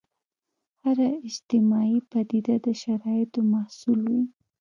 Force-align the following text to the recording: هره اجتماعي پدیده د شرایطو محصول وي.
هره 0.83 1.07
اجتماعي 1.27 1.99
پدیده 2.11 2.55
د 2.65 2.67
شرایطو 2.81 3.39
محصول 3.53 3.99
وي. 4.11 4.23